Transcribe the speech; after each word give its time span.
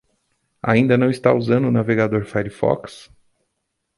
Ainda 0.63 0.97
não 0.97 1.11
está 1.11 1.31
usando 1.31 1.65
o 1.65 1.71
navegador 1.71 2.25
Firefox? 2.25 3.07